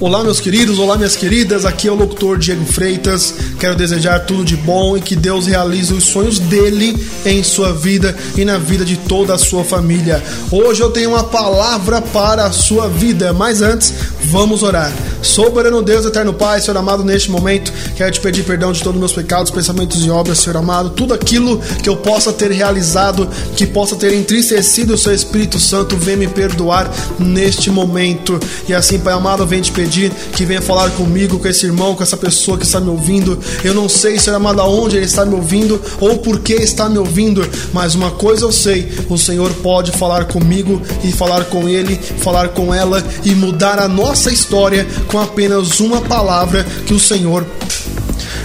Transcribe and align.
Olá, 0.00 0.22
meus 0.22 0.38
queridos, 0.38 0.78
olá, 0.78 0.96
minhas 0.96 1.16
queridas. 1.16 1.64
Aqui 1.64 1.88
é 1.88 1.90
o 1.90 1.96
locutor 1.96 2.38
Diego 2.38 2.64
Freitas. 2.64 3.34
Quero 3.58 3.74
desejar 3.74 4.20
tudo 4.20 4.44
de 4.44 4.56
bom 4.56 4.96
e 4.96 5.00
que 5.00 5.16
Deus 5.16 5.48
realize 5.48 5.92
os 5.92 6.04
sonhos 6.04 6.38
dele 6.38 6.96
em 7.26 7.42
sua 7.42 7.72
vida 7.72 8.16
e 8.36 8.44
na 8.44 8.58
vida 8.58 8.84
de 8.84 8.96
toda 8.96 9.34
a 9.34 9.38
sua 9.38 9.64
família. 9.64 10.22
Hoje 10.52 10.80
eu 10.80 10.90
tenho 10.90 11.10
uma 11.10 11.24
palavra 11.24 12.00
para 12.00 12.44
a 12.44 12.52
sua 12.52 12.88
vida, 12.88 13.32
mas 13.32 13.60
antes, 13.60 13.92
vamos 14.22 14.62
orar. 14.62 14.92
Soberano 15.20 15.82
Deus, 15.82 16.06
eterno 16.06 16.32
Pai, 16.32 16.60
Senhor 16.60 16.76
amado, 16.76 17.02
neste 17.02 17.28
momento, 17.28 17.72
quero 17.96 18.12
te 18.12 18.20
pedir 18.20 18.44
perdão 18.44 18.70
de 18.70 18.80
todos 18.80 18.94
os 18.94 19.00
meus 19.00 19.12
pecados, 19.12 19.50
pensamentos 19.50 20.06
e 20.06 20.10
obras, 20.10 20.38
Senhor 20.38 20.56
amado, 20.58 20.90
tudo 20.90 21.12
aquilo 21.12 21.58
que 21.82 21.88
eu 21.88 21.96
possa 21.96 22.32
ter 22.32 22.52
realizado, 22.52 23.28
que 23.56 23.66
possa 23.66 23.96
ter 23.96 24.14
entristecido 24.14 24.94
o 24.94 24.98
seu 24.98 25.12
Espírito 25.12 25.58
Santo, 25.58 25.96
vem 25.96 26.16
me 26.16 26.28
perdoar 26.28 26.88
neste 27.18 27.68
momento. 27.68 28.38
E 28.68 28.72
assim, 28.72 29.00
Pai 29.00 29.12
amado, 29.12 29.44
vem 29.44 29.60
te 29.60 29.72
pedir 29.72 29.87
que 29.88 30.44
venha 30.44 30.60
falar 30.60 30.90
comigo, 30.90 31.38
com 31.38 31.48
esse 31.48 31.66
irmão, 31.66 31.94
com 31.94 32.02
essa 32.02 32.16
pessoa 32.16 32.58
que 32.58 32.64
está 32.64 32.80
me 32.80 32.90
ouvindo. 32.90 33.38
Eu 33.64 33.74
não 33.74 33.88
sei, 33.88 34.18
Senhor 34.18 34.36
amado, 34.36 34.60
aonde 34.60 34.96
ele 34.96 35.06
está 35.06 35.24
me 35.24 35.34
ouvindo 35.34 35.80
ou 36.00 36.18
por 36.18 36.40
que 36.40 36.54
está 36.54 36.88
me 36.88 36.98
ouvindo, 36.98 37.48
mas 37.72 37.94
uma 37.94 38.10
coisa 38.10 38.44
eu 38.44 38.52
sei: 38.52 38.88
o 39.08 39.16
Senhor 39.16 39.52
pode 39.54 39.92
falar 39.92 40.26
comigo 40.26 40.80
e 41.02 41.12
falar 41.12 41.44
com 41.44 41.68
ele, 41.68 41.96
falar 41.96 42.48
com 42.50 42.74
ela 42.74 43.04
e 43.24 43.34
mudar 43.34 43.78
a 43.78 43.88
nossa 43.88 44.32
história 44.32 44.86
com 45.06 45.18
apenas 45.18 45.80
uma 45.80 46.00
palavra 46.00 46.64
que 46.86 46.94
o 46.94 47.00
Senhor 47.00 47.46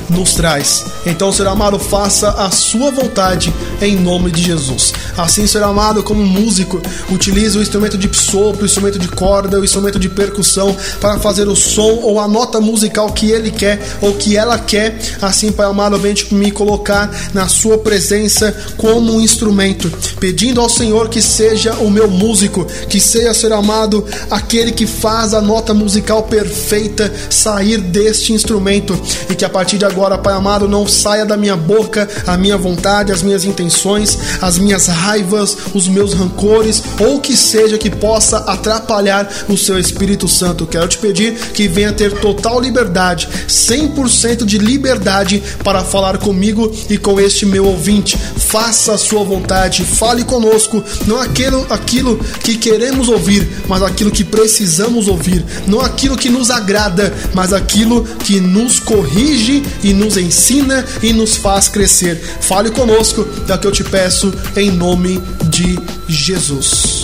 nos 0.10 0.34
traz. 0.34 0.86
Então, 1.06 1.32
Senhor 1.32 1.50
amado, 1.50 1.80
faça 1.80 2.30
a 2.32 2.52
sua 2.52 2.92
vontade 2.92 3.54
em 3.82 3.96
nome 3.96 4.32
de 4.32 4.42
Jesus. 4.42 4.94
Assim, 5.18 5.46
Senhor 5.48 5.66
amado, 5.66 6.04
como 6.04 6.24
músico, 6.24 6.82
utilize 7.10 7.58
o 7.58 7.62
instrumento 7.62 7.98
de 7.98 8.14
sopro, 8.16 8.64
o 8.64 8.66
instrumento 8.66 9.00
de 9.00 9.08
corda, 9.08 9.60
o 9.60 9.64
instrumento 9.64 10.00
de 10.00 10.10
percussão 10.10 10.76
para 11.00 11.20
fazer 11.20 11.48
o 11.48 11.56
som 11.56 12.00
ou 12.02 12.20
a 12.20 12.28
nota 12.28 12.60
musical 12.60 13.12
que 13.12 13.32
ele 13.32 13.52
quer 13.52 13.80
ou 14.02 14.14
que 14.14 14.38
ela 14.38 14.58
quer. 14.58 14.98
Assim, 15.22 15.52
Pai 15.52 15.68
amado, 15.68 15.98
vem 16.00 16.14
me 16.32 16.52
colocar 16.52 17.10
na 17.34 17.48
sua 17.48 17.78
presença 17.78 18.56
como 18.78 19.14
um 19.14 19.22
instrumento, 19.22 19.92
pedindo 20.20 20.62
ao 20.62 20.70
Senhor 20.70 21.10
que 21.10 21.22
seja 21.22 21.74
o 21.76 21.90
meu 21.90 22.10
músico, 22.10 22.66
que 22.90 23.00
seja, 23.00 23.34
Senhor 23.34 23.56
amado, 23.56 24.06
aquele 24.30 24.72
que 24.72 24.88
faz 24.88 25.34
a 25.34 25.42
nota 25.42 25.74
musical 25.74 26.24
perfeita 26.24 27.12
sair 27.30 27.78
deste 27.78 28.34
instrumento 28.34 29.00
e 29.30 29.36
que 29.36 29.46
a 29.46 29.50
partir 29.50 29.78
de 29.78 29.86
agora, 29.86 30.18
Pai 30.18 30.34
amado, 30.34 30.68
não 30.68 30.88
saia 30.88 31.26
da 31.26 31.38
minha 31.38 31.56
boca 31.56 32.08
a 32.26 32.38
minha 32.38 32.58
vontade, 32.58 33.12
as 33.12 33.22
minhas 33.22 33.46
intenções, 33.46 34.18
as 34.42 34.58
minhas 34.58 34.88
raivas, 35.04 35.58
os 35.74 35.88
meus 35.88 36.14
rancores, 36.14 36.82
ou 37.00 37.20
que 37.20 37.36
seja 37.36 37.78
que 37.78 37.90
possa 37.90 38.38
atrapalhar 38.38 39.30
o 39.50 39.58
seu 39.58 39.78
Espírito 39.78 40.28
Santo. 40.30 40.66
Quero 40.66 40.88
te 40.88 40.98
pedir 40.98 41.34
que 41.54 41.68
venha 41.68 41.92
ter 41.92 42.20
total 42.20 42.62
liberdade, 42.62 43.28
100% 43.48 44.46
de 44.46 44.58
liberdade 44.58 45.44
para 45.64 45.84
falar 45.84 46.18
comigo 46.18 46.72
e 46.90 46.98
com 46.98 47.20
este 47.20 47.46
meu 47.46 47.66
ouvinte. 47.66 48.18
Faça 48.18 48.94
a 48.94 48.98
sua 48.98 49.24
vontade, 49.24 49.84
fale 49.84 50.24
conosco, 50.24 50.82
não 51.06 51.20
aquilo, 51.20 51.66
aquilo 51.70 52.18
que 52.42 52.56
queremos 52.56 53.10
ouvir, 53.10 53.48
mas 53.68 53.82
aquilo 53.84 54.12
que 54.12 54.24
precisamos 54.24 55.08
ouvir, 55.08 55.44
não 55.68 55.82
aquilo 55.82 56.16
que 56.16 56.30
nos 56.30 56.50
agrada, 56.50 57.14
mas 57.34 57.52
aquilo 57.52 58.06
que 58.20 58.40
nos 58.40 58.80
corrige 58.80 59.64
e 59.84 59.94
nos 59.94 60.16
ensina 60.16 60.86
e 61.02 61.12
nos 61.12 61.36
faz 61.36 61.68
crescer. 61.68 62.22
Fale 62.40 62.70
conosco, 62.72 63.28
é 63.50 63.54
o 63.54 63.58
que 63.58 63.68
eu 63.68 63.72
te 63.72 63.84
peço 63.84 64.34
em 64.56 64.72
nome 64.72 64.93
de 64.96 65.80
Jesus. 66.08 67.03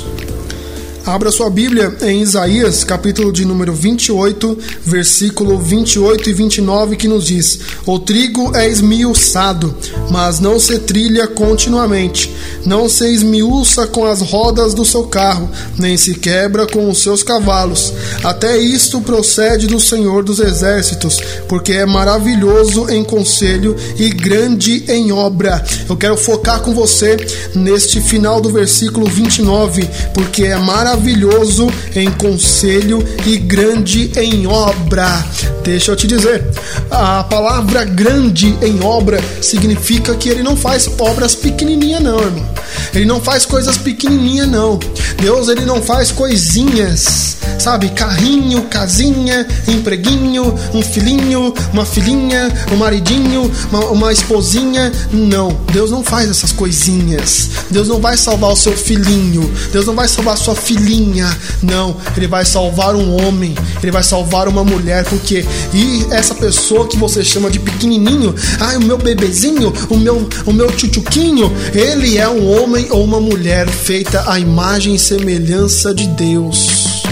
Abra 1.09 1.31
sua 1.31 1.49
Bíblia 1.49 1.91
em 2.03 2.21
Isaías, 2.21 2.83
capítulo 2.83 3.33
de 3.33 3.43
número 3.43 3.73
28, 3.73 4.55
versículo 4.85 5.57
28 5.57 6.29
e 6.29 6.33
29, 6.33 6.95
que 6.97 7.07
nos 7.07 7.25
diz: 7.25 7.59
O 7.83 7.97
trigo 7.97 8.55
é 8.55 8.69
esmiuçado, 8.69 9.75
mas 10.11 10.39
não 10.39 10.59
se 10.59 10.77
trilha 10.77 11.25
continuamente, 11.25 12.31
não 12.63 12.87
se 12.87 13.11
esmiuça 13.11 13.87
com 13.87 14.05
as 14.05 14.21
rodas 14.21 14.75
do 14.75 14.85
seu 14.85 15.05
carro, 15.05 15.49
nem 15.79 15.97
se 15.97 16.13
quebra 16.13 16.67
com 16.67 16.87
os 16.87 17.01
seus 17.01 17.23
cavalos. 17.23 17.91
Até 18.23 18.59
isto 18.59 19.01
procede 19.01 19.65
do 19.65 19.79
Senhor 19.79 20.23
dos 20.23 20.39
Exércitos, 20.39 21.19
porque 21.47 21.71
é 21.73 21.87
maravilhoso 21.87 22.87
em 22.87 23.03
conselho 23.03 23.75
e 23.97 24.09
grande 24.09 24.83
em 24.87 25.11
obra. 25.11 25.65
Eu 25.89 25.97
quero 25.97 26.15
focar 26.15 26.61
com 26.61 26.71
você 26.71 27.17
neste 27.55 27.99
final 27.99 28.39
do 28.39 28.51
versículo 28.51 29.07
29, 29.07 29.89
porque 30.13 30.43
é 30.43 30.55
maravilhoso 30.55 30.98
maravilhoso 30.99 31.67
em 31.95 32.11
conselho 32.11 33.03
e 33.25 33.37
grande 33.37 34.11
em 34.19 34.45
obra. 34.45 35.25
Deixa 35.63 35.91
eu 35.91 35.95
te 35.95 36.05
dizer, 36.05 36.45
a 36.91 37.23
palavra 37.23 37.85
grande 37.85 38.57
em 38.61 38.83
obra 38.83 39.19
significa 39.41 40.15
que 40.15 40.29
ele 40.29 40.43
não 40.43 40.57
faz 40.57 40.89
obras 40.99 41.35
pequenininha 41.35 41.99
não, 41.99 42.19
irmão. 42.19 42.58
Ele 42.93 43.05
não 43.05 43.21
faz 43.21 43.45
coisas 43.45 43.77
pequenininha 43.77 44.45
não. 44.45 44.79
Deus 45.21 45.49
ele 45.49 45.65
não 45.65 45.81
faz 45.81 46.11
coisinhas, 46.11 47.37
sabe? 47.57 47.89
Carrinho, 47.89 48.63
casinha, 48.63 49.45
empreguinho, 49.67 50.55
um 50.73 50.81
filhinho, 50.81 51.53
uma 51.73 51.85
filhinha, 51.85 52.51
um 52.71 52.77
maridinho, 52.77 53.51
uma, 53.71 53.85
uma 53.85 54.13
esposinha. 54.13 54.91
Não, 55.11 55.57
Deus 55.71 55.91
não 55.91 56.03
faz 56.03 56.29
essas 56.29 56.51
coisinhas. 56.51 57.49
Deus 57.69 57.87
não 57.87 57.99
vai 57.99 58.17
salvar 58.17 58.51
o 58.51 58.55
seu 58.55 58.75
filhinho. 58.75 59.51
Deus 59.71 59.85
não 59.85 59.95
vai 59.95 60.07
salvar 60.07 60.37
sua 60.37 60.55
filhinha. 60.55 61.29
Não, 61.61 61.97
ele 62.15 62.27
vai 62.27 62.45
salvar 62.45 62.95
um 62.95 63.25
homem, 63.25 63.55
ele 63.81 63.91
vai 63.91 64.03
salvar 64.03 64.47
uma 64.47 64.63
mulher, 64.63 65.03
porque 65.05 65.45
e 65.73 66.05
essa 66.11 66.33
pessoa 66.35 66.87
que 66.87 66.97
você 66.97 67.23
chama 67.23 67.49
de 67.49 67.59
pequenininho, 67.59 68.33
ah, 68.59 68.77
o 68.77 68.83
meu 68.83 68.97
bebezinho, 68.97 69.73
o 69.89 69.97
meu 69.97 70.27
o 70.45 70.53
meu 70.53 70.71
tchutchuquinho, 70.71 71.51
ele 71.73 72.17
é 72.17 72.27
um 72.27 72.49
homem 72.49 72.58
ou 72.61 73.05
uma 73.05 73.21
mulher 73.21 73.69
feita 73.69 74.29
à 74.29 74.37
imagem 74.37 74.93
e 74.93 74.99
semelhança 74.99 75.93
de 75.93 76.05
Deus. 76.07 77.03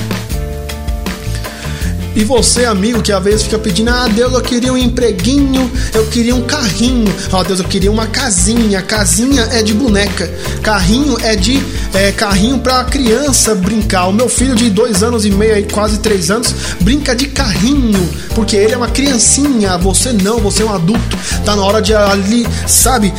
E 2.14 2.24
você, 2.26 2.66
amigo, 2.66 3.02
que 3.02 3.14
às 3.14 3.24
vezes 3.24 3.44
fica 3.44 3.58
pedindo: 3.58 3.90
Ah, 3.90 4.10
Deus, 4.10 4.34
eu 4.34 4.42
queria 4.42 4.74
um 4.74 4.78
empreguinho, 4.78 5.72
eu 5.94 6.06
queria 6.08 6.36
um 6.36 6.42
carrinho. 6.42 7.08
Ah, 7.32 7.44
Deus, 7.44 7.60
eu 7.60 7.66
queria 7.66 7.90
uma 7.90 8.08
casinha. 8.08 8.82
Casinha 8.82 9.44
é 9.54 9.64
de 9.64 9.74
boneca. 9.74 10.30
Carrinho 10.62 11.16
é 11.22 11.36
de 11.36 11.64
é, 11.94 12.12
carrinho 12.12 12.60
para 12.60 12.84
criança 12.84 13.56
brincar. 13.56 14.08
O 14.08 14.14
meu 14.14 14.28
filho 14.28 14.54
de 14.54 14.70
dois 14.70 15.02
anos 15.02 15.26
e 15.26 15.32
meio, 15.32 15.66
quase 15.72 16.00
três 16.00 16.30
anos, 16.30 16.54
brinca 16.82 17.16
de 17.16 17.28
carrinho, 17.28 18.10
porque 18.36 18.58
ele 18.58 18.74
é 18.74 18.78
uma 18.78 18.90
criancinha. 18.90 19.78
Você 19.78 20.12
não, 20.12 20.40
você 20.40 20.64
é 20.64 20.66
um 20.66 20.74
adulto. 20.74 21.18
Tá 21.46 21.56
na 21.56 21.64
hora 21.64 21.82
de 21.82 21.94
ali, 21.94 22.46
sabe? 22.68 23.14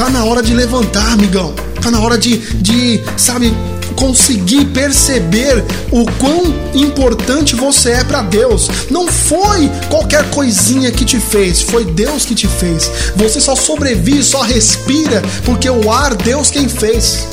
Tá 0.00 0.08
na 0.08 0.24
hora 0.24 0.42
de 0.42 0.54
levantar, 0.54 1.12
amigão. 1.12 1.54
Tá 1.82 1.90
na 1.90 2.00
hora 2.00 2.16
de, 2.16 2.38
de 2.54 3.02
sabe, 3.18 3.54
conseguir 3.94 4.64
perceber 4.68 5.62
o 5.90 6.10
quão 6.12 6.54
importante 6.74 7.54
você 7.54 7.90
é 7.90 8.02
para 8.02 8.22
Deus. 8.22 8.70
Não 8.90 9.06
foi 9.06 9.70
qualquer 9.90 10.30
coisinha 10.30 10.90
que 10.90 11.04
te 11.04 11.20
fez, 11.20 11.60
foi 11.60 11.84
Deus 11.84 12.24
que 12.24 12.34
te 12.34 12.48
fez. 12.48 12.90
Você 13.14 13.42
só 13.42 13.54
sobrevive, 13.54 14.22
só 14.22 14.40
respira 14.40 15.20
porque 15.44 15.68
o 15.68 15.92
ar 15.92 16.14
Deus 16.14 16.50
quem 16.50 16.66
fez. 16.66 17.28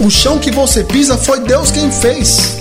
O 0.00 0.10
chão 0.10 0.40
que 0.40 0.50
você 0.50 0.82
pisa 0.82 1.16
foi 1.16 1.38
Deus 1.38 1.70
quem 1.70 1.88
fez. 1.88 2.56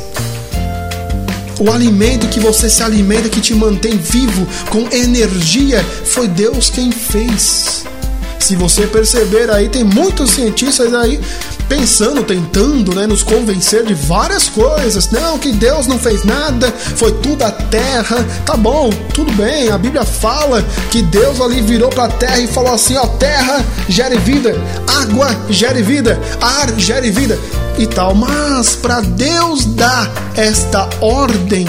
O 1.60 1.72
alimento 1.72 2.28
que 2.28 2.40
você 2.40 2.70
se 2.70 2.84
alimenta, 2.84 3.28
que 3.28 3.42
te 3.42 3.56
mantém 3.56 3.98
vivo 3.98 4.48
com 4.70 4.88
energia, 4.96 5.84
foi 6.06 6.28
Deus 6.28 6.70
quem 6.70 6.92
fez. 6.92 7.90
Se 8.40 8.56
você 8.56 8.88
perceber 8.88 9.50
aí, 9.52 9.70
tem 9.70 9.84
muitos 9.84 10.32
cientistas 10.32 10.94
aí 10.94 11.20
pensando, 11.68 12.24
tentando, 12.24 12.96
né, 12.96 13.06
nos 13.06 13.22
convencer 13.22 13.86
de 13.86 13.94
várias 13.94 14.50
coisas. 14.50 15.12
Não, 15.12 15.38
que 15.38 15.52
Deus 15.52 15.86
não 15.86 16.00
fez 16.00 16.24
nada, 16.24 16.72
foi 16.72 17.12
tudo 17.12 17.44
a 17.44 17.52
terra. 17.52 18.26
Tá 18.46 18.58
bom, 18.58 18.90
tudo 19.14 19.32
bem. 19.34 19.70
A 19.70 19.78
Bíblia 19.78 20.04
fala 20.04 20.66
que 20.90 21.04
Deus 21.04 21.40
ali 21.40 21.62
virou 21.62 21.90
para 21.90 22.06
a 22.06 22.10
terra 22.10 22.40
e 22.40 22.48
falou 22.48 22.74
assim: 22.74 22.98
ó, 22.98 23.06
terra 23.06 23.64
gere 23.88 24.18
vida, 24.18 24.56
água 25.02 25.30
gere 25.50 25.84
vida, 25.84 26.20
ar 26.42 26.74
gere 26.80 27.12
vida 27.12 27.38
e 27.78 27.86
tal. 27.86 28.16
Mas 28.16 28.76
para 28.76 29.02
Deus 29.02 29.66
dar 29.66 30.12
esta 30.36 30.90
ordem 31.02 31.68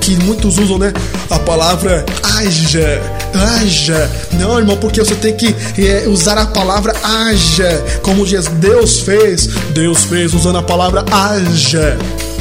que 0.00 0.16
muitos 0.24 0.58
usam, 0.58 0.78
né? 0.78 0.92
A 1.30 1.38
palavra 1.38 2.04
haja 2.22 3.17
haja. 3.34 4.10
Não, 4.32 4.58
irmão, 4.58 4.76
porque 4.76 5.00
você 5.00 5.14
tem 5.14 5.36
que 5.36 5.54
é, 5.78 6.06
usar 6.08 6.38
a 6.38 6.46
palavra 6.46 6.94
haja, 7.02 7.84
como 8.02 8.24
Deus 8.60 9.00
fez. 9.00 9.46
Deus 9.70 10.04
fez 10.04 10.34
usando 10.34 10.58
a 10.58 10.62
palavra 10.62 11.04
haja. 11.10 11.98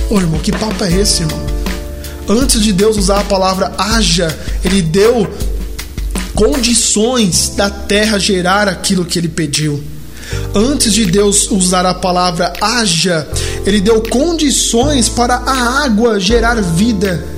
Ô, 0.10 0.20
irmão, 0.20 0.40
que 0.40 0.52
papo 0.52 0.84
é 0.84 0.92
esse, 0.92 1.24
irmão? 1.24 1.42
Antes 2.30 2.62
de 2.62 2.74
Deus 2.74 2.98
usar 2.98 3.20
a 3.20 3.24
palavra 3.24 3.72
haja, 3.78 4.38
ele 4.64 4.82
deu 4.82 5.28
condições 6.36 7.54
da 7.56 7.70
terra 7.70 8.20
gerar 8.20 8.68
aquilo 8.68 9.06
que 9.06 9.18
ele 9.18 9.30
pediu. 9.30 9.82
Antes 10.54 10.94
de 10.94 11.06
Deus 11.06 11.50
usar 11.50 11.86
a 11.86 11.94
palavra 11.94 12.52
haja, 12.60 13.28
ele 13.66 13.80
deu 13.80 14.02
condições 14.02 15.08
para 15.08 15.36
a 15.36 15.84
água 15.84 16.20
gerar 16.20 16.62
vida 16.62 17.37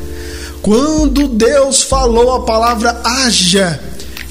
Quando 0.61 1.27
Deus 1.27 1.83
falou 1.83 2.33
a 2.33 2.41
palavra 2.41 3.01
haja, 3.03 3.79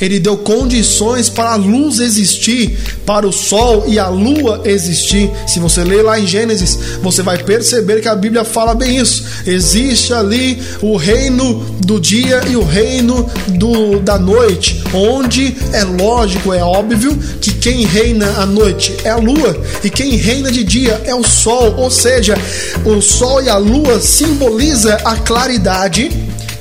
ele 0.01 0.19
deu 0.19 0.37
condições 0.37 1.29
para 1.29 1.53
a 1.53 1.57
luz 1.57 1.99
existir, 1.99 2.79
para 3.05 3.27
o 3.27 3.33
sol 3.33 3.85
e 3.87 3.99
a 3.99 4.09
lua 4.09 4.63
existir. 4.65 5.31
Se 5.47 5.59
você 5.59 5.83
ler 5.83 6.03
lá 6.03 6.19
em 6.19 6.27
Gênesis, 6.27 6.79
você 7.03 7.23
vai 7.23 7.39
perceber 7.39 8.01
que 8.01 8.09
a 8.09 8.15
Bíblia 8.15 8.45
fala 8.45 8.75
bem 8.75 8.97
isso. 8.99 9.25
Existe 9.47 10.13
ali 10.13 10.63
o 10.81 10.97
reino 10.97 11.55
do 11.81 12.01
dia 12.01 12.43
e 12.49 12.57
o 12.57 12.65
reino 12.65 13.29
do, 13.49 13.99
da 14.01 14.19
noite, 14.19 14.83
onde 14.93 15.57
é 15.73 15.85
lógico, 15.85 16.53
é 16.53 16.63
óbvio 16.63 17.17
que 17.41 17.53
quem 17.53 17.87
reina 17.87 18.27
à 18.39 18.47
noite 18.47 18.95
é 19.05 19.11
a 19.11 19.17
lua 19.17 19.61
e 19.83 19.91
quem 19.91 20.17
reina 20.17 20.51
de 20.51 20.63
dia 20.63 21.03
é 21.05 21.15
o 21.15 21.25
sol, 21.25 21.75
ou 21.77 21.91
seja, 21.91 22.37
o 22.85 23.01
sol 23.01 23.43
e 23.43 23.49
a 23.49 23.57
lua 23.57 24.01
simboliza 24.01 24.95
a 25.05 25.17
claridade 25.17 26.11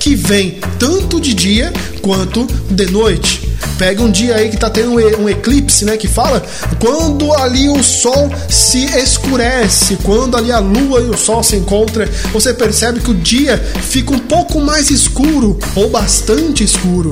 que 0.07 0.15
vem 0.15 0.57
tanto 0.79 1.19
de 1.19 1.33
dia 1.33 1.73
quanto 2.01 2.47
de 2.69 2.85
noite. 2.89 3.45
Pega 3.77 4.01
um 4.01 4.09
dia 4.09 4.35
aí 4.35 4.47
que 4.47 4.55
tá 4.55 4.69
tendo 4.69 4.91
um 4.91 5.27
eclipse, 5.27 5.83
né? 5.83 5.97
Que 5.97 6.07
fala 6.07 6.41
quando 6.79 7.33
ali 7.33 7.67
o 7.67 7.83
sol 7.83 8.31
se 8.49 8.85
escurece, 8.85 9.97
quando 10.03 10.37
ali 10.37 10.49
a 10.49 10.59
lua 10.59 11.01
e 11.01 11.09
o 11.09 11.17
sol 11.17 11.43
se 11.43 11.57
encontram, 11.57 12.07
você 12.31 12.53
percebe 12.53 13.01
que 13.01 13.11
o 13.11 13.13
dia 13.13 13.57
fica 13.57 14.13
um 14.13 14.19
pouco 14.19 14.61
mais 14.61 14.89
escuro 14.89 15.59
ou 15.75 15.89
bastante 15.89 16.63
escuro. 16.63 17.11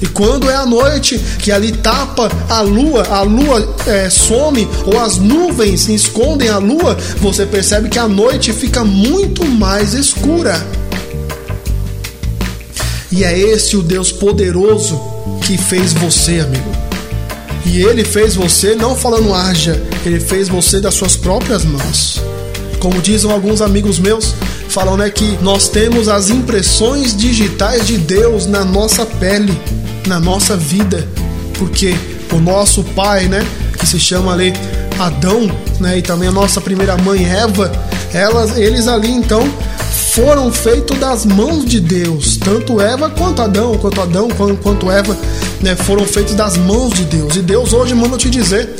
E 0.00 0.06
quando 0.06 0.48
é 0.48 0.54
a 0.54 0.64
noite 0.64 1.18
que 1.38 1.52
ali 1.52 1.72
tapa 1.72 2.30
a 2.48 2.62
lua, 2.62 3.02
a 3.02 3.20
lua 3.20 3.76
é, 3.86 4.08
some 4.08 4.66
ou 4.86 4.98
as 4.98 5.18
nuvens 5.18 5.90
escondem 5.90 6.48
a 6.48 6.56
lua, 6.56 6.96
você 7.18 7.44
percebe 7.44 7.90
que 7.90 7.98
a 7.98 8.08
noite 8.08 8.50
fica 8.54 8.82
muito 8.82 9.44
mais 9.44 9.92
escura. 9.92 10.83
E 13.16 13.22
é 13.22 13.38
esse 13.38 13.76
o 13.76 13.82
Deus 13.82 14.10
poderoso 14.10 15.00
que 15.42 15.56
fez 15.56 15.92
você, 15.92 16.40
amigo. 16.40 16.68
E 17.64 17.80
ele 17.80 18.04
fez 18.04 18.34
você 18.34 18.74
não 18.74 18.96
falando 18.96 19.32
haja, 19.32 19.80
ele 20.04 20.18
fez 20.18 20.48
você 20.48 20.80
das 20.80 20.94
suas 20.94 21.16
próprias 21.16 21.64
mãos. 21.64 22.20
Como 22.80 23.00
dizem 23.00 23.30
alguns 23.30 23.62
amigos 23.62 24.00
meus, 24.00 24.34
falam 24.68 24.96
né, 24.96 25.08
que 25.10 25.38
nós 25.40 25.68
temos 25.68 26.08
as 26.08 26.28
impressões 26.28 27.16
digitais 27.16 27.86
de 27.86 27.98
Deus 27.98 28.46
na 28.46 28.64
nossa 28.64 29.06
pele, 29.06 29.56
na 30.08 30.18
nossa 30.18 30.56
vida, 30.56 31.06
porque 31.56 31.94
o 32.32 32.40
nosso 32.40 32.82
pai, 32.82 33.28
né, 33.28 33.46
que 33.78 33.86
se 33.86 34.00
chama 34.00 34.32
ali 34.32 34.52
Adão, 34.98 35.48
né, 35.78 35.98
e 35.98 36.02
também 36.02 36.28
a 36.28 36.32
nossa 36.32 36.60
primeira 36.60 36.96
mãe 36.98 37.24
Eva, 37.24 37.70
elas, 38.12 38.58
eles 38.58 38.88
ali 38.88 39.10
então 39.10 39.48
foram 40.14 40.52
feitos 40.52 40.96
das 40.98 41.26
mãos 41.26 41.64
de 41.64 41.80
Deus. 41.80 42.36
Tanto 42.36 42.80
Eva 42.80 43.10
quanto 43.10 43.42
Adão, 43.42 43.76
quanto 43.76 44.00
Adão 44.00 44.28
quanto 44.62 44.88
Eva, 44.88 45.16
né, 45.60 45.74
foram 45.74 46.06
feitos 46.06 46.34
das 46.34 46.56
mãos 46.56 46.94
de 46.94 47.04
Deus. 47.04 47.34
E 47.34 47.42
Deus 47.42 47.72
hoje 47.72 47.94
manda 47.96 48.16
te 48.16 48.30
dizer: 48.30 48.76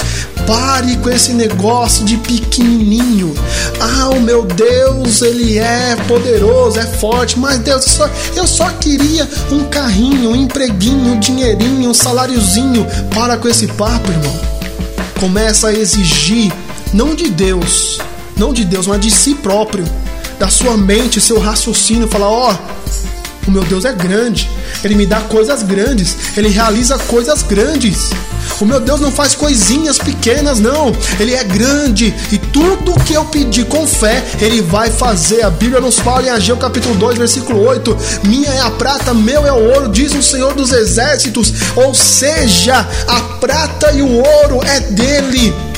pare 0.47 0.97
com 0.99 1.11
esse 1.11 1.33
negócio 1.33 2.05
de 2.05 2.17
pequenininho. 2.19 3.35
Ah, 3.81 4.11
o 4.11 4.21
meu 4.21 4.45
Deus, 4.45 5.23
ele 5.23 5.59
é 5.59 5.97
poderoso, 6.07 6.79
é 6.79 6.87
forte, 6.87 7.37
mas 7.37 7.59
Deus, 7.59 7.85
eu 7.85 7.91
só, 7.91 8.11
eu 8.37 8.47
só 8.47 8.69
queria 8.71 9.29
um 9.51 9.65
carrinho, 9.65 10.31
um 10.31 10.37
empreguinho, 10.37 11.15
um 11.15 11.19
dinheirinho, 11.19 11.91
um 11.91 11.95
saláriozinho. 11.95 12.87
Para 13.13 13.37
com 13.37 13.49
esse 13.49 13.67
papo, 13.67 14.09
irmão. 14.09 14.41
Começa 15.19 15.69
a 15.69 15.73
exigir, 15.73 16.53
não 16.93 17.15
de 17.15 17.29
Deus, 17.29 17.99
não 18.37 18.53
de 18.53 18.65
Deus, 18.65 18.87
mas 18.87 19.01
de 19.01 19.11
si 19.11 19.35
próprio 19.35 19.85
da 20.39 20.49
sua 20.49 20.77
mente, 20.77 21.21
seu 21.21 21.39
raciocínio, 21.39 22.09
falar: 22.09 22.29
ó, 22.29 22.53
oh, 22.53 22.85
o 23.47 23.51
meu 23.51 23.65
Deus 23.65 23.85
é 23.85 23.93
grande, 23.93 24.51
ele 24.83 24.95
me 24.95 25.07
dá 25.07 25.21
coisas 25.21 25.63
grandes, 25.63 26.17
ele 26.37 26.49
realiza 26.49 26.99
coisas 26.99 27.43
grandes. 27.43 28.11
O 28.61 28.65
meu 28.65 28.79
Deus 28.79 29.01
não 29.01 29.11
faz 29.11 29.35
coisinhas 29.35 29.99
pequenas, 29.99 30.61
não. 30.61 30.93
Ele 31.19 31.35
é 31.35 31.43
grande 31.43 32.15
e 32.31 32.39
tudo 32.39 32.95
que 33.05 33.15
eu 33.15 33.25
pedir 33.25 33.67
com 33.67 33.87
fé, 33.87 34.23
ele 34.41 34.63
vai 34.63 34.91
fazer. 34.91 35.43
A 35.43 35.51
Bíblia 35.51 35.81
nos 35.81 35.99
fala 35.99 36.23
em 36.23 36.31
Ageu 36.31 36.57
capítulo 36.57 36.95
2, 36.95 37.19
versículo 37.19 37.61
8: 37.67 37.97
Minha 38.25 38.51
é 38.51 38.61
a 38.61 38.71
prata, 38.71 39.13
meu 39.13 39.47
é 39.47 39.53
o 39.53 39.73
ouro, 39.75 39.89
diz 39.89 40.15
o 40.15 40.23
Senhor 40.23 40.55
dos 40.55 40.73
exércitos. 40.73 41.53
Ou 41.75 41.95
seja, 41.95 42.87
a 43.09 43.21
prata 43.41 43.93
e 43.93 44.03
o 44.03 44.17
ouro 44.17 44.61
é 44.65 44.81
dele 44.81 45.74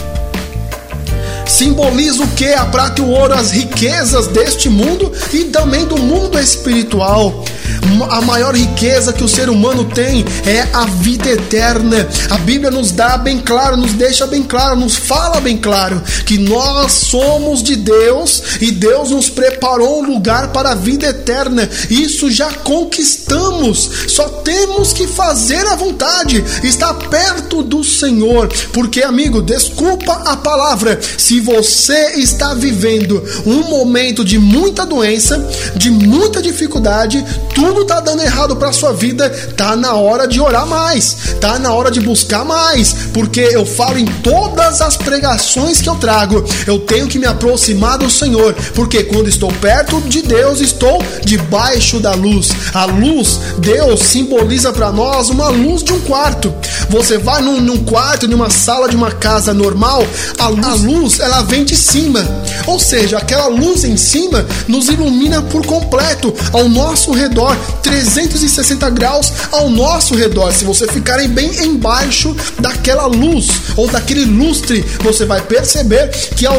simboliza 1.46 2.22
o 2.22 2.28
que? 2.28 2.52
A 2.52 2.66
prata 2.66 3.00
e 3.00 3.04
o 3.04 3.08
ouro, 3.08 3.34
as 3.34 3.50
riquezas 3.50 4.26
deste 4.28 4.69
mundo 4.69 5.12
e 5.32 5.44
também 5.44 5.84
do 5.87 5.98
mundo 5.98 6.38
espiritual 6.38 7.44
a 8.10 8.20
maior 8.20 8.54
riqueza 8.54 9.12
que 9.12 9.25
o 9.25 9.28
ser 9.28 9.48
humano 9.48 9.84
tem 9.84 10.25
é 10.44 10.69
a 10.72 10.84
vida 10.87 11.31
eterna. 11.31 12.08
A 12.31 12.38
Bíblia 12.38 12.70
nos 12.70 12.93
dá 12.93 13.16
bem 13.16 13.38
claro, 13.38 13.76
nos 13.76 13.93
deixa 13.93 14.26
bem 14.26 14.43
claro, 14.43 14.76
nos 14.76 14.96
fala 14.96 15.40
bem 15.40 15.56
claro 15.56 16.02
que 16.25 16.38
nós 16.38 16.93
somos 16.93 17.62
de 17.62 17.76
Deus 17.76 18.43
e 18.60 18.70
Deus 18.70 19.10
nos 19.10 19.31
preparou 19.31 20.02
um 20.02 20.06
lugar 20.06 20.48
para 20.48 20.72
a 20.72 20.75
vida 20.75 21.06
eterna. 21.06 21.69
Isso 21.88 22.31
já 22.31 22.50
conquistamos. 22.52 23.90
Só 24.08 24.28
temos 24.28 24.93
que 24.93 25.06
fazer 25.06 25.66
a 25.66 25.76
vontade, 25.76 26.44
estar 26.62 26.94
perto 26.94 27.62
do 27.62 27.82
Senhor. 27.84 28.48
Porque, 28.72 29.02
amigo, 29.02 29.40
desculpa 29.43 30.12
a 30.26 30.37
palavra, 30.37 30.98
se 31.16 31.35
você 31.40 32.14
está 32.16 32.54
vivendo 32.54 33.22
um 33.44 33.62
momento 33.68 34.24
de 34.24 34.38
muita 34.38 34.84
doença, 34.84 35.38
de 35.76 35.90
muita 35.90 36.42
dificuldade, 36.42 37.24
tudo 37.54 37.76
tudo 37.76 37.84
tá 37.84 38.00
dando 38.00 38.22
errado 38.22 38.56
para 38.56 38.72
sua 38.72 38.92
vida, 38.92 39.28
tá 39.54 39.76
na 39.76 39.92
hora 39.94 40.26
de 40.26 40.40
orar 40.40 40.66
mais, 40.66 41.36
tá 41.40 41.58
na 41.58 41.74
hora 41.74 41.90
de 41.90 42.00
buscar 42.00 42.42
mais, 42.42 42.94
porque 43.12 43.40
eu 43.40 43.66
falo 43.66 43.98
em 43.98 44.06
todas 44.06 44.80
as 44.80 44.96
pregações 44.96 45.82
que 45.82 45.88
eu 45.88 45.96
trago, 45.96 46.42
eu 46.66 46.78
tenho 46.78 47.06
que 47.06 47.18
me 47.18 47.26
aproximar 47.26 47.98
do 47.98 48.08
Senhor, 48.08 48.54
porque 48.74 49.04
quando 49.04 49.28
estou 49.28 49.52
perto 49.52 50.00
de 50.02 50.22
Deus, 50.22 50.60
estou 50.60 51.02
debaixo 51.22 52.00
da 52.00 52.14
luz. 52.14 52.50
A 52.72 52.86
luz, 52.86 53.38
Deus 53.58 54.00
simboliza 54.00 54.72
para 54.72 54.90
nós 54.90 55.28
uma 55.28 55.48
luz 55.48 55.82
de 55.82 55.92
um 55.92 56.00
quarto. 56.00 56.54
Você 56.88 57.18
vai 57.18 57.42
num, 57.42 57.60
num 57.60 57.84
quarto, 57.84 58.26
numa 58.26 58.48
sala 58.48 58.88
de 58.88 58.96
uma 58.96 59.10
casa 59.10 59.52
normal, 59.52 60.06
a 60.38 60.48
luz, 60.48 60.66
a 60.66 60.74
luz 60.74 61.20
ela 61.26 61.43
vem 61.43 61.64
de 61.64 61.76
cima, 61.76 62.25
ou 62.67 62.78
seja, 62.78 63.19
aquela 63.19 63.49
luz 63.49 63.84
em 63.84 63.96
cima 63.96 64.46
nos 64.69 64.88
ilumina 64.88 65.43
por 65.43 65.67
completo 65.67 66.32
ao 66.52 66.69
nosso 66.69 67.12
redor. 67.12 67.56
360 67.82 68.88
graus 68.90 69.32
ao 69.50 69.69
nosso 69.69 70.15
redor. 70.15 70.53
Se 70.53 70.65
você 70.65 70.86
ficarem 70.86 71.29
bem 71.29 71.65
embaixo 71.65 72.34
daquela 72.60 73.06
luz 73.06 73.48
ou 73.77 73.89
daquele 73.89 74.24
lustre, 74.24 74.84
você 75.00 75.24
vai 75.24 75.41
perceber 75.41 76.08
que 76.36 76.46
ao, 76.46 76.58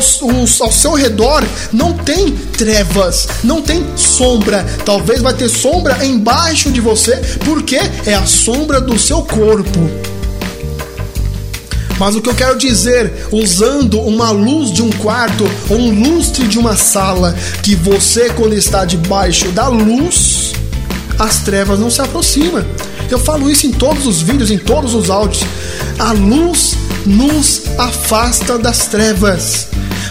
ao 0.59 0.71
seu 0.71 0.93
redor 0.93 1.43
não 1.71 1.93
tem 1.93 2.31
trevas, 2.31 3.27
não 3.43 3.61
tem 3.61 3.85
sombra. 3.95 4.65
Talvez 4.85 5.21
vai 5.21 5.33
ter 5.33 5.47
sombra 5.47 6.05
embaixo 6.05 6.71
de 6.71 6.81
você, 6.81 7.15
porque 7.45 7.79
é 8.05 8.13
a 8.13 8.25
sombra 8.25 8.81
do 8.81 8.99
seu 8.99 9.21
corpo. 9.21 10.16
Mas 11.99 12.15
o 12.15 12.21
que 12.21 12.29
eu 12.29 12.35
quero 12.35 12.57
dizer, 12.57 13.11
usando 13.31 13.99
uma 13.99 14.29
luz 14.29 14.71
de 14.71 14.81
um 14.81 14.91
quarto 14.91 15.49
ou 15.69 15.77
um 15.77 16.15
lustre 16.15 16.47
de 16.47 16.59
uma 16.59 16.75
sala, 16.75 17.35
que 17.63 17.75
você, 17.75 18.29
quando 18.29 18.53
está 18.53 18.85
debaixo 18.85 19.49
da 19.49 19.67
luz, 19.67 20.53
as 21.17 21.39
trevas 21.39 21.79
não 21.79 21.89
se 21.89 22.01
aproximam. 22.01 22.63
Eu 23.09 23.17
falo 23.17 23.49
isso 23.49 23.65
em 23.65 23.71
todos 23.71 24.05
os 24.05 24.21
vídeos, 24.21 24.51
em 24.51 24.57
todos 24.57 24.93
os 24.93 25.09
áudios. 25.09 25.43
A 25.97 26.11
luz 26.11 26.75
nos 27.05 27.63
afasta 27.77 28.57
das 28.57 28.87
trevas. 28.87 29.67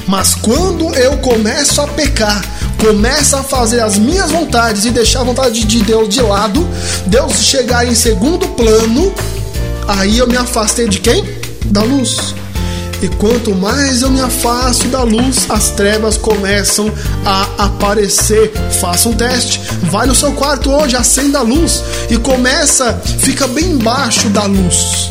Mas 0.08 0.34
quando 0.34 0.94
eu 0.94 1.18
começo 1.18 1.80
a 1.80 1.86
pecar, 1.86 2.42
começo 2.78 3.36
a 3.36 3.42
fazer 3.42 3.80
as 3.80 3.98
minhas 3.98 4.30
vontades 4.30 4.84
e 4.84 4.90
deixar 4.90 5.20
a 5.20 5.24
vontade 5.24 5.64
de 5.64 5.82
Deus 5.82 6.08
de 6.08 6.22
lado, 6.22 6.66
Deus 7.06 7.44
chegar 7.44 7.86
em 7.86 7.94
segundo 7.94 8.48
plano, 8.48 9.12
aí 9.86 10.18
eu 10.18 10.26
me 10.26 10.36
afastei 10.36 10.88
de 10.88 11.00
quem? 11.00 11.35
Da 11.70 11.82
luz. 11.82 12.34
E 13.02 13.08
quanto 13.08 13.54
mais 13.54 14.02
eu 14.02 14.10
me 14.10 14.20
afasto 14.20 14.88
da 14.88 15.02
luz, 15.02 15.46
as 15.50 15.70
trevas 15.70 16.16
começam 16.16 16.90
a 17.24 17.66
aparecer. 17.66 18.52
Faça 18.80 19.08
um 19.08 19.12
teste. 19.12 19.60
Vai 19.90 20.06
no 20.06 20.14
seu 20.14 20.32
quarto 20.32 20.70
hoje, 20.70 20.96
acenda 20.96 21.40
a 21.40 21.42
luz 21.42 21.82
e 22.10 22.16
começa, 22.16 22.94
fica 23.18 23.46
bem 23.46 23.72
embaixo 23.72 24.28
da 24.30 24.44
luz. 24.44 25.10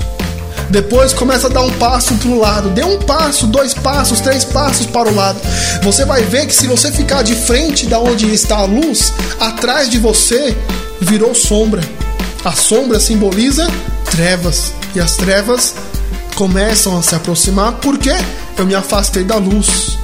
Depois 0.70 1.14
começa 1.14 1.46
a 1.46 1.50
dar 1.50 1.62
um 1.62 1.72
passo 1.74 2.16
para 2.16 2.30
o 2.30 2.40
lado. 2.40 2.70
Dê 2.70 2.84
um 2.84 2.98
passo, 2.98 3.46
dois 3.46 3.74
passos, 3.74 4.20
três 4.20 4.44
passos 4.44 4.88
para 4.88 5.08
o 5.08 5.16
lado. 5.16 5.40
Você 5.84 6.06
vai 6.06 6.24
ver 6.24 6.48
que 6.48 6.56
se 6.56 6.68
você 6.68 6.92
ficar 6.92 7.22
de 7.22 7.36
frente 7.36 7.86
da 7.86 8.00
onde 8.00 8.34
está 8.34 8.58
a 8.58 8.66
luz, 8.66 9.14
atrás 9.40 9.90
de 9.90 10.00
você 10.00 10.58
virou 11.00 11.36
sombra. 11.36 11.82
A 12.44 12.52
sombra 12.52 13.00
simboliza 13.00 13.68
trevas 14.10 14.74
e 14.96 15.00
as 15.00 15.16
trevas 15.16 15.76
começam 16.36 16.98
a 16.98 17.02
se 17.02 17.16
aproximar 17.16 17.74
porque 17.82 18.12
eu 18.58 18.66
me 18.66 18.76
afastei 18.76 19.24
da 19.24 19.38
luz. 19.38 19.98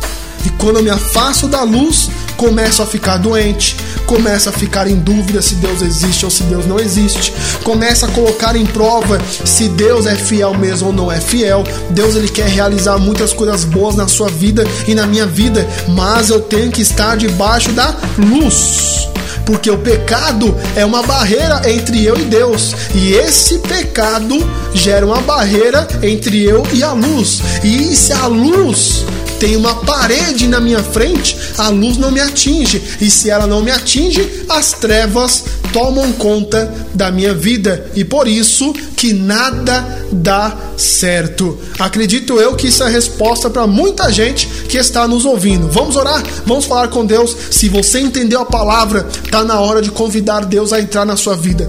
E 0.46 0.50
quando 0.52 0.78
eu 0.78 0.84
me 0.84 0.90
afasto 0.90 1.48
da 1.48 1.62
luz, 1.62 2.10
começo 2.36 2.82
a 2.82 2.86
ficar 2.86 3.18
doente, 3.18 3.76
começa 4.08 4.50
a 4.50 4.54
ficar 4.54 4.88
em 4.88 4.96
dúvida 4.96 5.42
se 5.42 5.56
Deus 5.56 5.82
existe 5.82 6.26
ou 6.26 6.32
se 6.32 6.42
Deus 6.44 6.66
não 6.66 6.80
existe. 6.80 7.32
Começa 7.64 8.08
a 8.08 8.10
colocar 8.10 8.56
em 8.56 8.66
prova 8.66 9.22
se 9.46 9.68
Deus 9.70 10.08
é 10.08 10.16
fiel 10.16 10.56
mesmo 10.56 10.88
ou 10.88 10.94
não 10.94 11.12
é 11.12 11.20
fiel. 11.20 11.64
Deus 11.92 12.16
ele 12.16 12.30
quer 12.30 12.48
realizar 12.48 12.98
muitas 12.98 13.34
coisas 13.34 13.64
boas 13.64 13.96
na 13.96 14.08
sua 14.08 14.30
vida 14.30 14.66
e 14.88 14.96
na 14.96 15.06
minha 15.06 15.28
vida, 15.28 15.68
mas 15.90 16.30
eu 16.30 16.40
tenho 16.40 16.72
que 16.72 16.82
estar 16.82 17.16
debaixo 17.16 17.72
da 17.74 17.96
luz 18.18 19.11
porque 19.46 19.70
o 19.70 19.78
pecado 19.78 20.56
é 20.76 20.86
uma 20.86 21.04
barreira 21.04 21.62
entre 21.70 22.06
eu 22.06 22.18
e 22.18 22.26
Deus, 22.26 22.76
e 22.94 23.14
esse 23.14 23.60
pecado 23.60 24.38
gera 24.74 25.06
uma 25.06 25.22
barreira 25.22 25.88
entre 26.02 26.44
eu 26.44 26.64
e 26.74 26.84
a 26.84 26.94
luz. 26.94 27.42
E 27.64 27.96
se 27.96 28.14
a 28.14 28.28
luz 28.28 29.06
tem 29.42 29.56
uma 29.56 29.74
parede 29.74 30.48
na 30.48 30.60
minha 30.60 30.84
frente, 30.84 31.36
a 31.58 31.68
luz 31.70 31.98
não 31.98 32.12
me 32.12 32.20
atinge. 32.20 32.80
E 33.02 33.10
se 33.10 33.28
ela 33.28 33.48
não 33.48 33.64
me 33.64 33.72
atinge, 33.72 34.46
as 34.48 34.74
trevas 34.74 35.44
tomam 35.74 36.14
conta 36.14 36.72
da 36.94 37.10
minha 37.10 37.34
vida. 37.34 37.90
E 37.96 38.06
por 38.06 38.28
isso 38.28 38.72
que 38.96 39.14
nada 39.14 40.06
dá 40.12 40.56
certo. 40.78 41.58
Acredito 41.80 42.40
eu 42.40 42.56
que 42.56 42.68
isso 42.68 42.84
é 42.84 42.86
a 42.86 42.90
resposta 42.90 43.50
para 43.50 43.66
muita 43.66 44.14
gente 44.14 44.46
que 44.70 44.78
está 44.78 45.08
nos 45.08 45.26
ouvindo. 45.26 45.68
Vamos 45.72 45.96
orar? 45.96 46.22
Vamos 46.46 46.66
falar 46.66 46.90
com 46.90 47.04
Deus. 47.04 47.36
Se 47.50 47.68
você 47.68 48.00
entendeu 48.00 48.42
a 48.42 48.46
palavra, 48.46 49.08
tá 49.32 49.44
na 49.44 49.60
hora 49.60 49.82
de 49.82 49.90
convidar 49.90 50.46
Deus 50.46 50.72
a 50.72 50.80
entrar 50.80 51.04
na 51.04 51.18
sua 51.18 51.36
vida. 51.36 51.68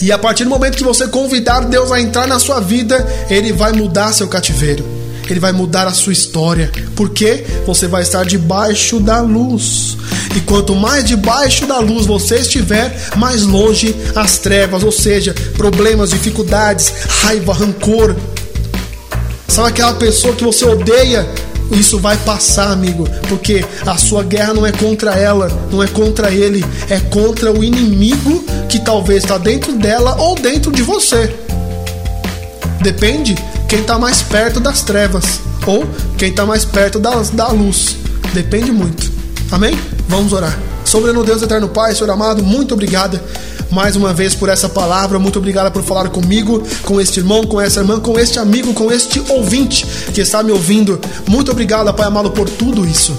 E 0.00 0.10
a 0.10 0.16
partir 0.16 0.44
do 0.44 0.50
momento 0.50 0.78
que 0.78 0.84
você 0.84 1.06
convidar 1.06 1.66
Deus 1.66 1.92
a 1.92 2.00
entrar 2.00 2.26
na 2.26 2.38
sua 2.38 2.60
vida, 2.60 3.06
ele 3.28 3.52
vai 3.52 3.74
mudar 3.74 4.14
seu 4.14 4.26
cativeiro 4.26 4.99
ele 5.32 5.40
vai 5.40 5.52
mudar 5.52 5.86
a 5.86 5.92
sua 5.92 6.12
história, 6.12 6.70
porque 6.96 7.44
você 7.66 7.86
vai 7.86 8.02
estar 8.02 8.24
debaixo 8.24 8.98
da 8.98 9.20
luz. 9.20 9.96
E 10.36 10.40
quanto 10.40 10.74
mais 10.74 11.04
debaixo 11.04 11.66
da 11.66 11.78
luz 11.78 12.06
você 12.06 12.36
estiver, 12.36 12.94
mais 13.16 13.42
longe 13.42 13.94
as 14.14 14.38
trevas, 14.38 14.82
ou 14.82 14.92
seja, 14.92 15.34
problemas, 15.56 16.10
dificuldades, 16.10 16.92
raiva, 17.22 17.52
rancor. 17.52 18.14
Sabe 19.48 19.68
aquela 19.68 19.94
pessoa 19.94 20.34
que 20.34 20.44
você 20.44 20.64
odeia? 20.64 21.28
Isso 21.72 21.98
vai 22.00 22.16
passar, 22.16 22.72
amigo, 22.72 23.08
porque 23.28 23.64
a 23.86 23.96
sua 23.96 24.24
guerra 24.24 24.54
não 24.54 24.66
é 24.66 24.72
contra 24.72 25.14
ela, 25.14 25.48
não 25.70 25.82
é 25.82 25.86
contra 25.86 26.32
ele, 26.32 26.64
é 26.88 26.98
contra 26.98 27.52
o 27.52 27.62
inimigo 27.62 28.44
que 28.68 28.80
talvez 28.80 29.22
está 29.22 29.38
dentro 29.38 29.72
dela 29.74 30.16
ou 30.18 30.34
dentro 30.34 30.72
de 30.72 30.82
você. 30.82 31.32
Depende 32.80 33.36
quem 33.70 33.82
está 33.82 33.96
mais 34.00 34.20
perto 34.20 34.58
das 34.58 34.82
trevas 34.82 35.38
ou 35.64 35.86
quem 36.18 36.30
está 36.30 36.44
mais 36.44 36.64
perto 36.64 36.98
da, 36.98 37.14
da 37.32 37.48
luz. 37.52 37.96
Depende 38.34 38.72
muito. 38.72 39.08
Amém? 39.52 39.78
Vamos 40.08 40.32
orar. 40.32 40.58
Soberano 40.84 41.22
Deus 41.22 41.40
eterno 41.40 41.68
Pai, 41.68 41.94
Senhor 41.94 42.10
amado, 42.10 42.42
muito 42.42 42.74
obrigada 42.74 43.22
mais 43.70 43.94
uma 43.94 44.12
vez 44.12 44.34
por 44.34 44.48
essa 44.48 44.68
palavra. 44.68 45.20
Muito 45.20 45.38
obrigada 45.38 45.70
por 45.70 45.84
falar 45.84 46.08
comigo, 46.08 46.64
com 46.82 47.00
este 47.00 47.20
irmão, 47.20 47.44
com 47.44 47.60
essa 47.60 47.78
irmã, 47.78 48.00
com 48.00 48.18
este 48.18 48.40
amigo, 48.40 48.74
com 48.74 48.90
este 48.90 49.22
ouvinte 49.28 49.86
que 50.12 50.20
está 50.20 50.42
me 50.42 50.50
ouvindo. 50.50 51.00
Muito 51.28 51.52
obrigado, 51.52 51.94
Pai 51.94 52.08
amado, 52.08 52.32
por 52.32 52.50
tudo 52.50 52.84
isso. 52.84 53.16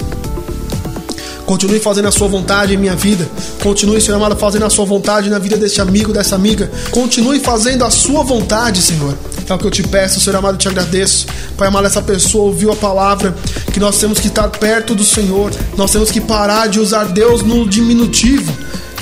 Continue 1.45 1.79
fazendo 1.79 2.09
a 2.09 2.11
sua 2.11 2.27
vontade 2.27 2.73
em 2.73 2.77
minha 2.77 2.95
vida. 2.95 3.25
Continue, 3.63 4.01
Senhor 4.01 4.17
amado, 4.17 4.35
fazendo 4.35 4.65
a 4.65 4.69
sua 4.69 4.83
vontade 4.83 5.29
na 5.29 5.39
vida 5.39 5.55
deste 5.55 5.79
amigo, 5.79 6.11
dessa 6.11 6.35
amiga. 6.35 6.69
Continue 6.91 7.39
fazendo 7.39 7.85
a 7.85 7.89
sua 7.89 8.21
vontade, 8.21 8.81
Senhor. 8.81 9.17
É 9.51 9.53
o 9.53 9.57
que 9.57 9.67
eu 9.67 9.71
te 9.71 9.83
peço, 9.83 10.21
Senhor 10.21 10.37
amado, 10.37 10.53
eu 10.53 10.59
te 10.59 10.69
agradeço. 10.69 11.27
Pai 11.57 11.67
amado, 11.67 11.85
essa 11.85 12.01
pessoa 12.01 12.45
ouviu 12.45 12.71
a 12.71 12.75
palavra 12.75 13.35
que 13.73 13.81
nós 13.81 13.97
temos 13.97 14.17
que 14.17 14.27
estar 14.27 14.47
perto 14.47 14.95
do 14.95 15.03
Senhor. 15.03 15.51
Nós 15.75 15.91
temos 15.91 16.09
que 16.09 16.21
parar 16.21 16.69
de 16.69 16.79
usar 16.79 17.03
Deus 17.03 17.41
no 17.43 17.67
diminutivo. 17.67 18.49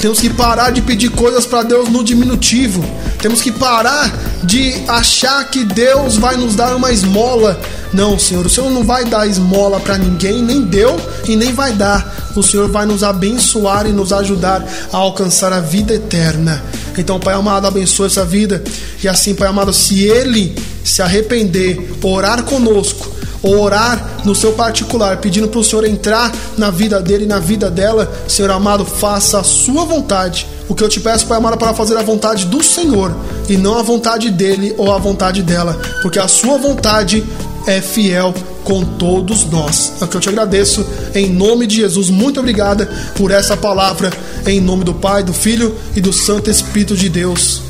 Temos 0.01 0.19
que 0.19 0.27
parar 0.27 0.71
de 0.71 0.81
pedir 0.81 1.09
coisas 1.11 1.45
para 1.45 1.61
Deus 1.61 1.87
no 1.89 2.03
diminutivo. 2.03 2.83
Temos 3.21 3.43
que 3.43 3.51
parar 3.51 4.11
de 4.43 4.73
achar 4.87 5.47
que 5.51 5.63
Deus 5.63 6.17
vai 6.17 6.35
nos 6.35 6.55
dar 6.55 6.75
uma 6.75 6.91
esmola. 6.91 7.59
Não, 7.93 8.17
Senhor, 8.17 8.43
o 8.43 8.49
Senhor 8.49 8.71
não 8.71 8.83
vai 8.83 9.05
dar 9.05 9.27
esmola 9.27 9.79
para 9.79 9.99
ninguém, 9.99 10.41
nem 10.41 10.61
deu 10.61 10.99
e 11.27 11.35
nem 11.35 11.53
vai 11.53 11.73
dar. 11.73 12.31
O 12.35 12.41
Senhor 12.41 12.67
vai 12.69 12.87
nos 12.87 13.03
abençoar 13.03 13.85
e 13.85 13.91
nos 13.91 14.11
ajudar 14.11 14.65
a 14.91 14.97
alcançar 14.97 15.53
a 15.53 15.59
vida 15.59 15.93
eterna. 15.93 16.63
Então, 16.99 17.19
Pai 17.19 17.33
amado, 17.33 17.65
abençoe 17.65 18.07
essa 18.07 18.25
vida. 18.25 18.61
E 19.01 19.07
assim, 19.07 19.33
Pai 19.33 19.47
amado, 19.47 19.71
se 19.71 20.03
ele 20.03 20.53
se 20.83 21.01
arrepender, 21.01 21.95
orar 22.03 22.43
conosco, 22.43 23.09
orar 23.41 24.19
no 24.25 24.35
seu 24.35 24.51
particular, 24.51 25.17
pedindo 25.17 25.47
para 25.47 25.59
o 25.59 25.63
Senhor 25.63 25.85
entrar 25.85 26.31
na 26.57 26.69
vida 26.69 27.01
dele 27.01 27.23
e 27.23 27.27
na 27.27 27.39
vida 27.39 27.69
dela, 27.71 28.11
Senhor 28.27 28.51
amado, 28.51 28.83
faça 28.83 29.39
a 29.39 29.43
sua 29.43 29.85
vontade. 29.85 30.45
O 30.67 30.75
que 30.75 30.83
eu 30.83 30.89
te 30.89 30.99
peço, 30.99 31.25
Pai 31.25 31.37
amado, 31.37 31.53
é 31.53 31.57
para 31.57 31.73
fazer 31.73 31.97
a 31.97 32.03
vontade 32.03 32.45
do 32.45 32.61
Senhor 32.61 33.15
e 33.47 33.55
não 33.55 33.79
a 33.79 33.81
vontade 33.81 34.29
dele 34.29 34.75
ou 34.77 34.91
a 34.91 34.97
vontade 34.97 35.41
dela, 35.41 35.79
porque 36.01 36.19
a 36.19 36.27
sua 36.27 36.57
vontade 36.57 37.23
é 37.65 37.81
fiel 37.81 38.33
com 38.69 38.85
todos 38.85 39.45
nós. 39.45 39.93
É 39.99 40.05
o 40.05 40.07
que 40.07 40.15
eu 40.15 40.21
te 40.21 40.29
agradeço 40.29 40.85
em 41.15 41.27
nome 41.27 41.65
de 41.65 41.77
Jesus. 41.77 42.11
Muito 42.11 42.39
obrigada 42.39 42.85
por 43.15 43.31
essa 43.31 43.57
palavra 43.57 44.13
em 44.45 44.61
nome 44.61 44.83
do 44.83 44.93
Pai, 44.93 45.23
do 45.23 45.33
Filho 45.33 45.75
e 45.95 46.01
do 46.01 46.13
Santo 46.13 46.51
Espírito 46.51 46.95
de 46.95 47.09
Deus. 47.09 47.63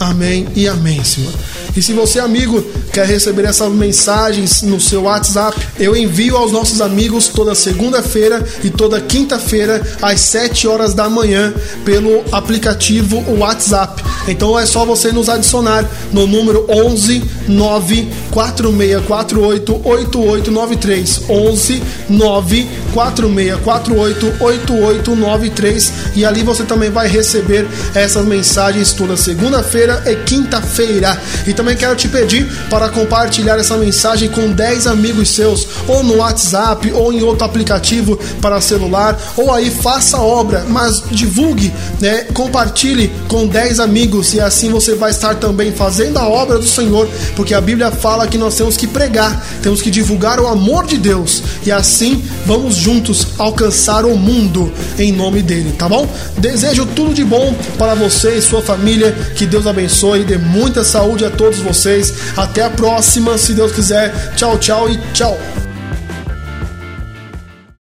Amém 0.00 0.48
e 0.56 0.66
amém, 0.66 1.04
Senhor. 1.04 1.32
E 1.76 1.80
se 1.80 1.92
você, 1.92 2.18
amigo, 2.18 2.60
quer 2.92 3.06
receber 3.06 3.44
essas 3.44 3.70
mensagens 3.70 4.62
no 4.62 4.80
seu 4.80 5.02
WhatsApp, 5.02 5.56
eu 5.78 5.94
envio 5.94 6.36
aos 6.36 6.50
nossos 6.50 6.80
amigos 6.80 7.28
toda 7.28 7.54
segunda-feira 7.54 8.44
e 8.64 8.70
toda 8.70 9.00
quinta-feira 9.00 9.80
às 10.02 10.20
7 10.20 10.66
horas 10.66 10.94
da 10.94 11.08
manhã 11.08 11.54
pelo 11.84 12.24
aplicativo 12.32 13.22
WhatsApp. 13.38 14.02
Então 14.26 14.58
é 14.58 14.66
só 14.66 14.84
você 14.84 15.12
nos 15.12 15.28
adicionar 15.28 15.88
no 16.12 16.26
número 16.26 16.66
11 16.68 17.22
94648 17.50 19.80
8893 19.84 21.22
11 21.28 21.82
94648 22.08 24.36
8893 24.40 25.92
e 26.16 26.24
ali 26.24 26.42
você 26.42 26.64
também 26.64 26.90
vai 26.90 27.08
receber 27.08 27.66
essas 27.94 28.24
mensagens 28.24 28.92
toda 28.92 29.16
segunda-feira 29.16 30.02
e 30.06 30.16
quinta-feira. 30.24 31.20
E 31.46 31.52
também 31.52 31.76
quero 31.76 31.96
te 31.96 32.08
pedir 32.08 32.46
para 32.68 32.88
compartilhar 32.88 33.58
essa 33.58 33.76
mensagem 33.76 34.28
com 34.28 34.50
10 34.50 34.86
amigos 34.86 35.30
seus, 35.30 35.66
ou 35.86 36.02
no 36.02 36.16
WhatsApp, 36.16 36.92
ou 36.92 37.12
em 37.12 37.22
outro 37.22 37.44
aplicativo 37.44 38.18
para 38.40 38.60
celular, 38.60 39.18
ou 39.36 39.52
aí 39.52 39.70
faça 39.70 40.18
obra, 40.18 40.64
mas 40.68 41.02
divulgue, 41.10 41.72
né? 42.00 42.26
Compartilhe 42.34 43.12
com 43.28 43.46
10 43.46 43.80
amigos 43.80 44.34
e 44.34 44.40
assim 44.40 44.70
você 44.70 44.94
vai 44.94 45.10
estar 45.10 45.36
também 45.36 45.72
fazendo 45.72 46.18
a 46.18 46.28
obra 46.28 46.58
do 46.58 46.66
Senhor, 46.66 47.08
porque 47.40 47.54
a 47.54 47.60
Bíblia 47.60 47.90
fala 47.90 48.28
que 48.28 48.36
nós 48.36 48.54
temos 48.54 48.76
que 48.76 48.86
pregar, 48.86 49.42
temos 49.62 49.80
que 49.80 49.90
divulgar 49.90 50.38
o 50.38 50.46
amor 50.46 50.84
de 50.84 50.98
Deus 50.98 51.42
e 51.64 51.72
assim 51.72 52.22
vamos 52.44 52.76
juntos 52.76 53.28
alcançar 53.38 54.04
o 54.04 54.14
mundo 54.14 54.70
em 54.98 55.10
nome 55.10 55.40
dele, 55.40 55.72
tá 55.72 55.88
bom? 55.88 56.06
Desejo 56.36 56.84
tudo 56.84 57.14
de 57.14 57.24
bom 57.24 57.54
para 57.78 57.94
você 57.94 58.34
e 58.34 58.42
sua 58.42 58.60
família, 58.60 59.12
que 59.34 59.46
Deus 59.46 59.66
abençoe 59.66 60.20
e 60.20 60.24
dê 60.24 60.36
muita 60.36 60.84
saúde 60.84 61.24
a 61.24 61.30
todos 61.30 61.60
vocês. 61.60 62.12
Até 62.36 62.62
a 62.62 62.68
próxima, 62.68 63.38
se 63.38 63.54
Deus 63.54 63.72
quiser. 63.72 64.34
Tchau, 64.36 64.58
tchau 64.58 64.90
e 64.90 64.98
tchau. 65.14 65.69